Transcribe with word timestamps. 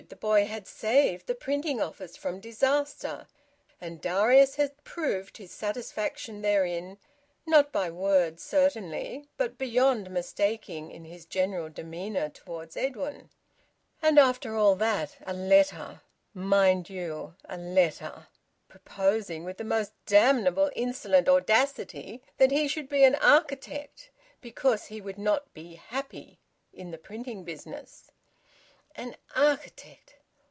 The 0.09 0.15
boy 0.15 0.45
had 0.47 0.65
saved 0.67 1.27
the 1.27 1.35
printing 1.35 1.79
office 1.79 2.17
from 2.17 2.39
disaster. 2.39 3.27
And 3.79 4.01
Darius 4.01 4.55
had 4.55 4.83
proved 4.83 5.37
his 5.37 5.51
satisfaction 5.51 6.41
therein, 6.41 6.97
not 7.45 7.71
by 7.71 7.91
words 7.91 8.41
certainly, 8.41 9.27
but 9.37 9.59
beyond 9.59 10.09
mistaking 10.09 10.89
in 10.89 11.05
his 11.05 11.25
general 11.27 11.69
demeanour 11.69 12.29
towards 12.29 12.75
Edwin. 12.75 13.29
And 14.01 14.17
after 14.17 14.55
all 14.55 14.73
that, 14.77 15.17
a 15.23 15.33
letter 15.33 16.01
mind 16.33 16.89
you, 16.89 17.35
a 17.45 17.59
letter! 17.59 18.25
proposing 18.67 19.43
with 19.43 19.57
the 19.57 19.63
most 19.63 19.93
damnable 20.07 20.71
insolent 20.75 21.29
audacity 21.29 22.23
that 22.37 22.49
he 22.49 22.67
should 22.67 22.89
be 22.89 23.03
an 23.03 23.13
architect, 23.15 24.09
because 24.41 24.87
he 24.87 24.99
would 24.99 25.19
not 25.19 25.53
be 25.53 25.79
`happy' 25.91 26.37
in 26.73 26.89
the 26.89 26.97
printing 26.97 27.43
business!... 27.43 28.07
An 28.97 29.15
architect! 29.37 30.15